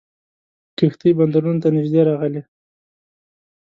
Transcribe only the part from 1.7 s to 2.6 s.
نیژدې راغلې.